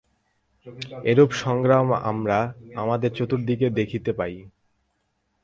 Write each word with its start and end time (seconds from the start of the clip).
এইরূপ 1.03 1.31
সংগ্রাম 1.35 1.87
আমরা 2.03 2.39
আমাদের 2.75 3.11
চতুর্দিকে 3.13 3.67
দেখিতে 3.69 4.11
পাই। 4.13 4.35